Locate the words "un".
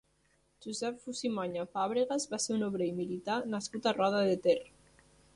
2.55-2.63